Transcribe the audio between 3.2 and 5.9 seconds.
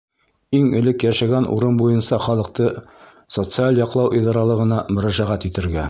социаль яҡлау идаралығына мөрәжәғәт итергә.